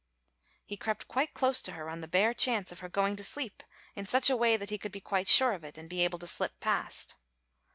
[0.65, 3.61] He crept quite close to her on the bare chance of her going to sleep
[3.95, 6.17] in such a way that he could be quite sure of it and be able
[6.17, 7.17] to slip past.